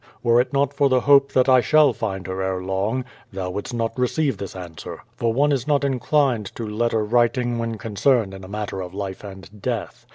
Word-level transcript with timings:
Were 0.23 0.41
it 0.41 0.51
not 0.51 0.73
for 0.73 0.89
the 0.89 1.01
hope 1.01 1.31
that 1.33 1.47
I 1.47 1.61
shall 1.61 1.93
find 1.93 2.25
her 2.25 2.41
ere 2.41 2.59
long, 2.63 3.05
thou 3.31 3.51
wouldst 3.51 3.75
not 3.75 3.99
receive 3.99 4.37
this 4.39 4.55
answer, 4.55 5.03
for 5.15 5.31
one 5.31 5.51
is 5.51 5.67
not 5.67 5.83
inclined 5.83 6.47
to 6.55 6.67
letter 6.67 7.05
writing 7.05 7.59
when 7.59 7.77
con 7.77 7.93
cerned 7.93 8.33
in 8.33 8.43
a 8.43 8.47
matter 8.47 8.81
of 8.81 8.95
life 8.95 9.23
and 9.23 9.61
death. 9.61 10.07